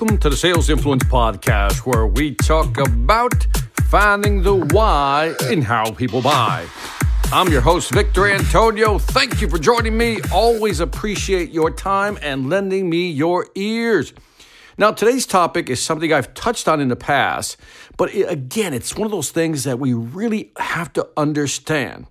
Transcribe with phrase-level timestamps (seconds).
[0.00, 3.34] Welcome to the Sales Influence Podcast, where we talk about
[3.88, 6.68] finding the why in how people buy.
[7.32, 9.00] I'm your host, Victor Antonio.
[9.00, 10.20] Thank you for joining me.
[10.32, 14.14] Always appreciate your time and lending me your ears.
[14.78, 17.56] Now, today's topic is something I've touched on in the past,
[17.96, 22.06] but it, again, it's one of those things that we really have to understand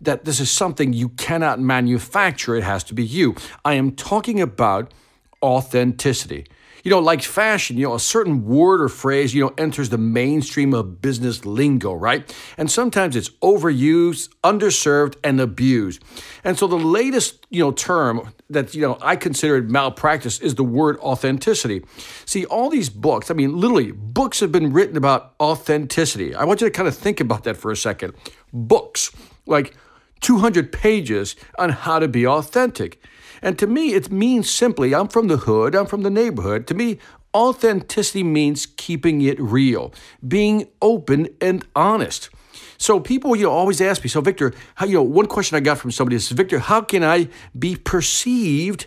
[0.00, 3.34] that this is something you cannot manufacture, it has to be you.
[3.64, 4.94] I am talking about
[5.42, 6.46] authenticity.
[6.82, 9.98] You know, like fashion, you know, a certain word or phrase, you know, enters the
[9.98, 12.34] mainstream of business lingo, right?
[12.56, 16.02] And sometimes it's overused, underserved, and abused.
[16.42, 20.64] And so the latest, you know, term that, you know, I consider malpractice is the
[20.64, 21.84] word authenticity.
[22.26, 26.34] See, all these books, I mean, literally, books have been written about authenticity.
[26.34, 28.14] I want you to kind of think about that for a second.
[28.52, 29.12] Books,
[29.46, 29.74] like
[30.22, 33.02] 200 pages on how to be authentic.
[33.42, 36.66] And to me, it means simply I'm from the hood, I'm from the neighborhood.
[36.68, 36.98] To me,
[37.34, 39.92] authenticity means keeping it real,
[40.26, 42.30] being open and honest.
[42.78, 45.60] So people, you know, always ask me, so Victor, how, you know, one question I
[45.60, 48.86] got from somebody is, Victor, how can I be perceived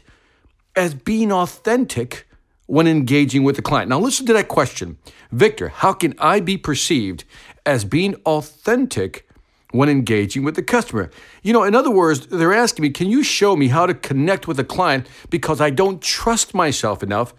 [0.75, 2.27] as being authentic
[2.67, 3.89] when engaging with the client?
[3.89, 4.97] Now listen to that question.
[5.31, 7.23] Victor, how can I be perceived
[7.66, 9.27] as being authentic
[9.75, 11.11] when engaging with the customer.
[11.43, 14.47] You know, in other words, they're asking me, can you show me how to connect
[14.47, 17.33] with a client because I don't trust myself enough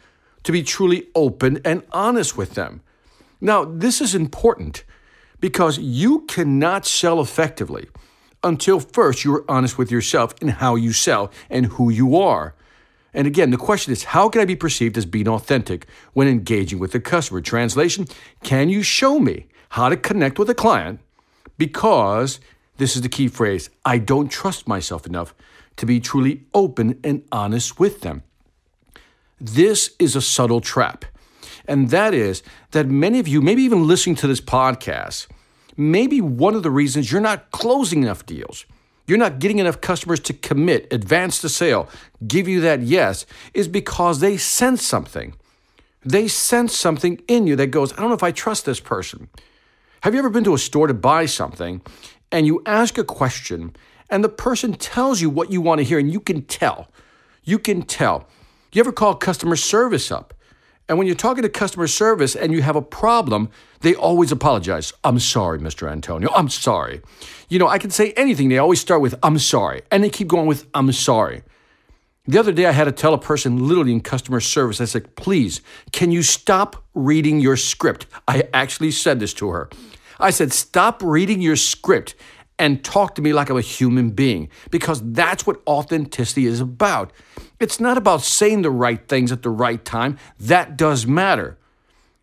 [0.44, 2.82] to be truly open and honest with them?
[3.40, 4.84] Now, this is important
[5.40, 7.88] because you cannot sell effectively
[8.42, 12.54] until first you're honest with yourself in how you sell and who you are.
[13.12, 16.78] And again, the question is how can I be perceived as being authentic when engaging
[16.78, 17.40] with the customer?
[17.40, 18.06] Translation
[18.42, 21.00] Can you show me how to connect with a client
[21.58, 22.40] because
[22.76, 25.34] this is the key phrase I don't trust myself enough
[25.76, 28.22] to be truly open and honest with them.
[29.40, 31.04] This is a subtle trap.
[31.68, 35.26] And that is that many of you, maybe even listening to this podcast,
[35.76, 38.64] maybe one of the reasons you're not closing enough deals,
[39.06, 41.88] you're not getting enough customers to commit, advance the sale,
[42.26, 45.34] give you that yes, is because they sense something.
[46.04, 49.28] They sense something in you that goes, I don't know if I trust this person.
[50.06, 51.82] Have you ever been to a store to buy something
[52.30, 53.74] and you ask a question
[54.08, 56.92] and the person tells you what you want to hear and you can tell?
[57.42, 58.28] You can tell.
[58.72, 60.32] You ever call customer service up?
[60.88, 63.48] And when you're talking to customer service and you have a problem,
[63.80, 64.92] they always apologize.
[65.02, 65.90] I'm sorry, Mr.
[65.90, 66.30] Antonio.
[66.36, 67.02] I'm sorry.
[67.48, 68.48] You know, I can say anything.
[68.48, 69.82] They always start with, I'm sorry.
[69.90, 71.42] And they keep going with, I'm sorry.
[72.28, 75.16] The other day, I had to tell a person literally in customer service, I said,
[75.16, 78.06] please, can you stop reading your script?
[78.26, 79.68] I actually said this to her.
[80.18, 82.14] I said, stop reading your script
[82.58, 87.12] and talk to me like I'm a human being because that's what authenticity is about.
[87.60, 91.58] It's not about saying the right things at the right time, that does matter.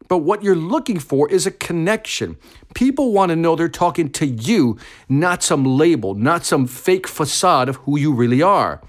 [0.07, 2.37] But what you're looking for is a connection.
[2.75, 4.77] People want to know they're talking to you,
[5.07, 8.81] not some label, not some fake facade of who you really are.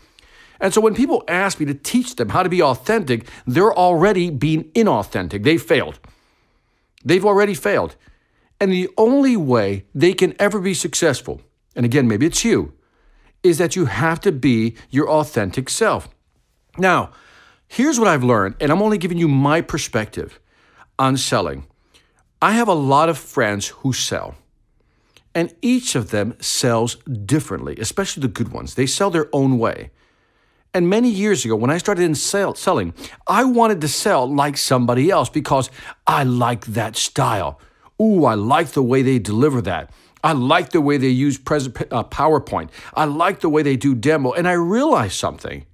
[0.60, 4.30] And so when people ask me to teach them how to be authentic, they're already
[4.30, 5.44] being inauthentic.
[5.44, 5.98] They failed.
[7.04, 7.96] They've already failed.
[8.60, 11.40] And the only way they can ever be successful,
[11.74, 12.72] and again, maybe it's you,
[13.42, 16.08] is that you have to be your authentic self.
[16.78, 17.12] Now,
[17.68, 20.40] here's what I've learned, and I'm only giving you my perspective
[20.98, 21.66] on selling.
[22.40, 24.34] I have a lot of friends who sell,
[25.34, 28.74] and each of them sells differently, especially the good ones.
[28.74, 29.90] They sell their own way.
[30.72, 32.94] And many years ago, when I started in sale, selling,
[33.26, 35.70] I wanted to sell like somebody else because
[36.06, 37.60] I like that style.
[38.00, 39.90] Ooh, I like the way they deliver that.
[40.22, 42.70] I like the way they use pres- uh, PowerPoint.
[42.94, 44.32] I like the way they do demo.
[44.32, 45.66] And I realized something.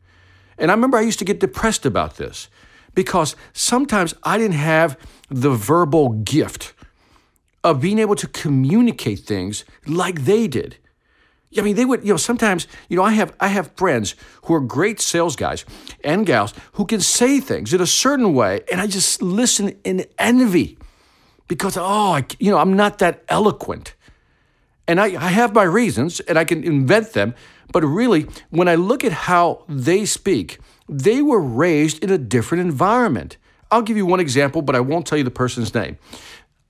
[0.59, 2.49] And I remember I used to get depressed about this
[2.95, 4.99] because sometimes I didn't have
[5.29, 6.75] the verbal gift
[7.63, 10.77] of being able to communicate things like they did.
[11.59, 14.15] I mean, they would, you know, sometimes, you know, I have I have friends
[14.45, 15.65] who are great sales guys
[16.05, 20.07] and gals who can say things in a certain way, and I just listen in
[20.17, 20.79] envy
[21.51, 23.97] because oh, I, you know, I'm not that eloquent.
[24.87, 27.35] And I, I have my reasons and I can invent them,
[27.73, 32.63] but really, when I look at how they speak, they were raised in a different
[32.63, 33.37] environment.
[33.69, 35.99] I'll give you one example, but I won't tell you the person's name.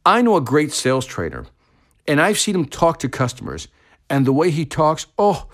[0.06, 1.44] I know a great sales trainer,
[2.08, 3.68] and I've seen him talk to customers,
[4.08, 5.46] and the way he talks, oh,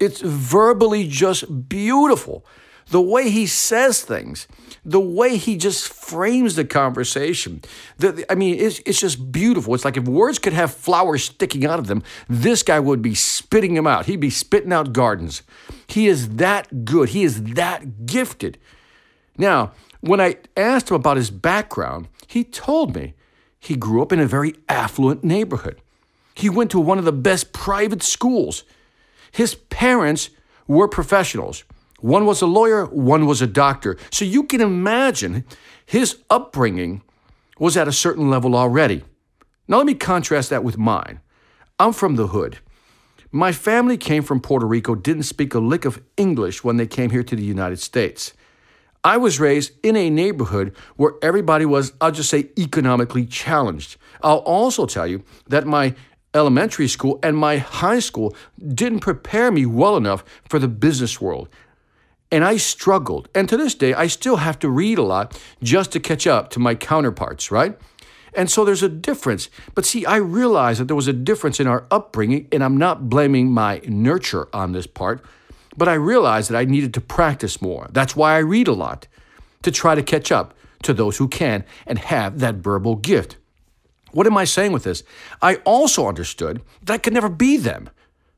[0.00, 2.44] it's verbally just beautiful
[2.88, 4.46] the way he says things,
[4.84, 7.62] the way he just frames the conversation.
[7.98, 9.74] The, I mean, it's, it's just beautiful.
[9.74, 13.14] It's like if words could have flowers sticking out of them, this guy would be
[13.14, 14.06] spitting them out.
[14.06, 15.42] He'd be spitting out gardens.
[15.86, 17.10] He is that good.
[17.10, 18.58] He is that gifted.
[19.38, 23.14] Now, When I asked him about his background, he told me
[23.60, 25.80] he grew up in a very affluent neighborhood.
[26.34, 28.64] He went to one of the best private schools.
[29.30, 30.30] His parents
[30.66, 31.62] were professionals.
[32.02, 33.96] One was a lawyer, one was a doctor.
[34.10, 35.44] So you can imagine
[35.86, 37.02] his upbringing
[37.58, 39.04] was at a certain level already.
[39.68, 41.20] Now, let me contrast that with mine.
[41.78, 42.58] I'm from the hood.
[43.30, 47.10] My family came from Puerto Rico, didn't speak a lick of English when they came
[47.10, 48.34] here to the United States.
[49.04, 53.96] I was raised in a neighborhood where everybody was, I'll just say, economically challenged.
[54.22, 55.94] I'll also tell you that my
[56.34, 61.48] elementary school and my high school didn't prepare me well enough for the business world.
[62.32, 63.28] And I struggled.
[63.34, 66.50] And to this day, I still have to read a lot just to catch up
[66.50, 67.78] to my counterparts, right?
[68.34, 69.50] And so there's a difference.
[69.74, 73.10] But see, I realized that there was a difference in our upbringing, and I'm not
[73.10, 75.22] blaming my nurture on this part,
[75.76, 77.88] but I realized that I needed to practice more.
[77.92, 79.06] That's why I read a lot,
[79.62, 83.36] to try to catch up to those who can and have that verbal gift.
[84.12, 85.04] What am I saying with this?
[85.40, 87.90] I also understood that I could never be them.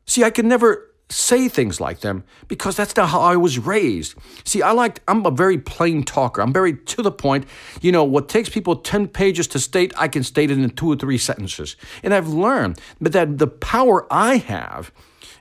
[0.07, 4.15] See, I could never say things like them because that's not how I was raised.
[4.45, 6.41] See, I like I'm a very plain talker.
[6.41, 7.47] I'm very to the point.
[7.81, 10.91] You know, what takes people 10 pages to state, I can state it in two
[10.91, 11.77] or three sentences.
[12.03, 14.93] And I've learned that the power I have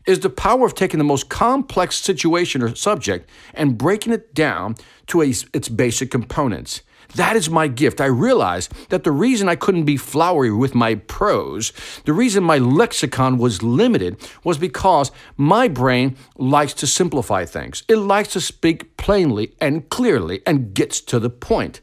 [0.06, 4.75] is the power of taking the most complex situation or subject and breaking it down
[5.07, 6.81] to a, its basic components.
[7.16, 8.02] That is my gift.
[8.02, 11.72] I realized that the reason I couldn't be flowery with my prose,
[12.06, 17.84] the reason my lexicon was limited, was because my brain likes to simplify things.
[17.88, 21.82] It likes to speak plainly and clearly and gets to the point.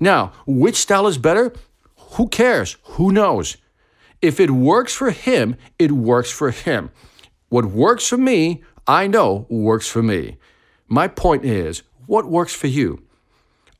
[0.00, 1.52] Now, which style is better?
[2.16, 2.76] Who cares?
[2.82, 3.56] Who knows?
[4.20, 6.90] If it works for him, it works for him.
[7.48, 10.38] What works for me, I know works for me.
[10.88, 13.02] My point is, what works for you?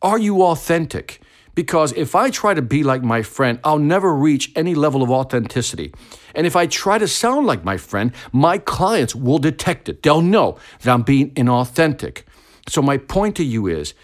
[0.02, 1.20] Are you authentic?
[1.54, 5.10] Because if I try to be like my friend, I'll never reach any level of
[5.10, 5.94] authenticity.
[6.34, 10.02] And if I try to sound like my friend, my clients will detect it.
[10.02, 12.22] They'll know that I'm being inauthentic.
[12.68, 13.94] So, my point to you is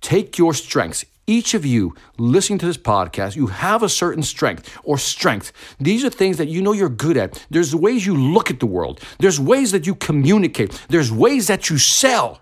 [0.00, 1.04] take your strengths.
[1.26, 5.52] Each of you listening to this podcast, you have a certain strength or strength.
[5.78, 7.44] These are things that you know you're good at.
[7.50, 11.70] There's ways you look at the world, there's ways that you communicate, there's ways that
[11.70, 12.40] you sell.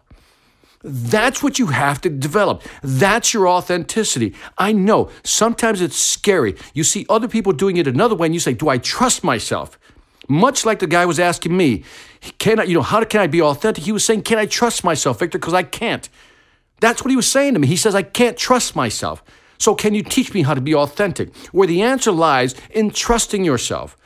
[0.82, 2.62] That's what you have to develop.
[2.82, 4.34] That's your authenticity.
[4.56, 6.54] I know sometimes it's scary.
[6.72, 9.78] You see other people doing it another way and you say, Do I trust myself?
[10.28, 11.84] Much like the guy was asking me,
[12.38, 13.84] can I, you know, how can I be authentic?
[13.84, 15.38] He was saying, Can I trust myself, Victor?
[15.38, 16.08] Because I can't.
[16.80, 17.66] That's what he was saying to me.
[17.66, 19.24] He says, I can't trust myself.
[19.58, 21.34] So, can you teach me how to be authentic?
[21.46, 23.96] Where the answer lies in trusting yourself.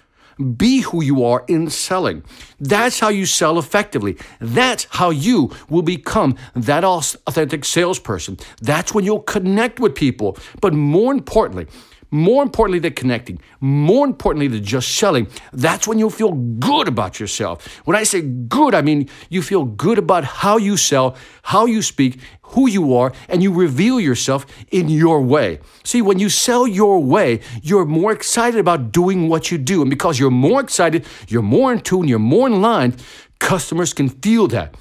[0.57, 2.25] Be who you are in selling.
[2.59, 4.17] That's how you sell effectively.
[4.41, 8.39] That's how you will become that authentic salesperson.
[8.61, 10.37] That's when you'll connect with people.
[10.61, 11.67] But more importantly,
[12.13, 17.19] more importantly than connecting, more importantly than just selling, that's when you'll feel good about
[17.19, 17.67] yourself.
[17.87, 21.83] When I say good, I mean you feel good about how you sell, how you
[21.83, 25.59] speak, who you are, and you reveal yourself in your way.
[25.85, 29.81] See, when you sell your way, you're more excited about doing what you do.
[29.81, 32.95] And because you're more excited, you're more in tune, you're more in line,
[33.39, 34.77] customers can feel that.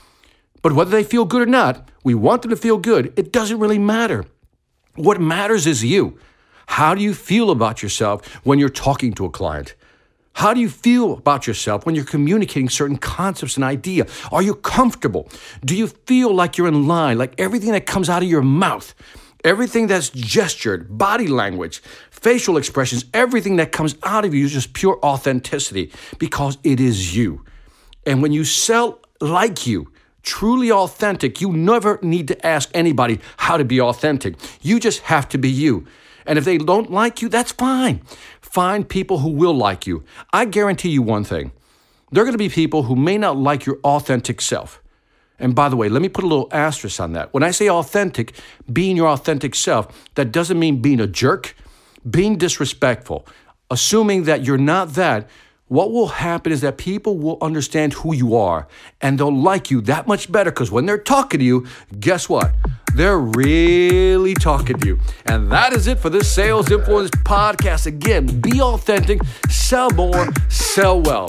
[0.61, 3.13] But whether they feel good or not, we want them to feel good.
[3.15, 4.25] It doesn't really matter.
[4.95, 6.19] What matters is you.
[6.71, 9.75] How do you feel about yourself when you're talking to a client?
[10.31, 14.07] How do you feel about yourself when you're communicating certain concepts and idea?
[14.31, 15.29] Are you comfortable?
[15.65, 18.95] Do you feel like you're in line, like everything that comes out of your mouth,
[19.43, 24.71] everything that's gestured, body language, facial expressions, everything that comes out of you is just
[24.71, 27.43] pure authenticity because it is you.
[28.05, 29.91] And when you sell like you,
[30.23, 34.35] truly authentic, you never need to ask anybody how to be authentic.
[34.61, 35.85] You just have to be you.
[36.25, 38.01] And if they don't like you, that's fine.
[38.41, 40.03] Find people who will like you.
[40.33, 41.51] I guarantee you one thing
[42.11, 44.81] there are going to be people who may not like your authentic self.
[45.39, 47.33] And by the way, let me put a little asterisk on that.
[47.33, 48.35] When I say authentic,
[48.71, 51.55] being your authentic self, that doesn't mean being a jerk,
[52.07, 53.25] being disrespectful,
[53.71, 55.27] assuming that you're not that.
[55.67, 58.67] What will happen is that people will understand who you are
[58.99, 61.65] and they'll like you that much better because when they're talking to you,
[61.97, 62.53] guess what?
[62.95, 64.99] They're really talking to you.
[65.25, 67.85] And that is it for this Sales Influence podcast.
[67.85, 71.27] Again, be authentic, sell more, sell well.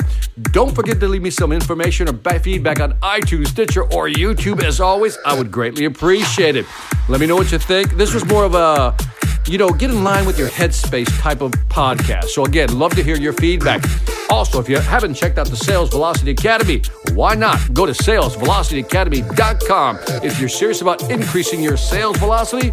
[0.51, 4.63] Don't forget to leave me some information or feedback on iTunes, Stitcher, or YouTube.
[4.63, 6.67] As always, I would greatly appreciate it.
[7.09, 7.97] Let me know what you think.
[7.97, 8.97] This was more of a
[9.47, 12.27] you know, get in line with your headspace type of podcast.
[12.27, 13.83] So, again, love to hear your feedback.
[14.31, 16.83] Also, if you haven't checked out the Sales Velocity Academy,
[17.13, 19.99] why not go to salesvelocityacademy.com.
[20.25, 22.73] If you're serious about increasing your sales velocity,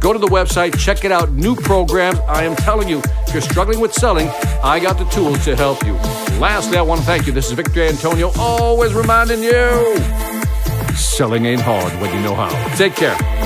[0.00, 1.32] go to the website, check it out.
[1.32, 2.18] New programs.
[2.28, 4.28] I am telling you, if you're struggling with selling,
[4.62, 5.92] I got the tools to help you.
[6.40, 7.32] Lastly, I want to thank you.
[7.32, 9.96] This is Victor Antonio, always reminding you
[10.96, 12.48] selling ain't hard when you know how.
[12.76, 13.45] Take care.